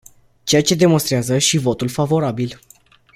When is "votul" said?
1.57-1.87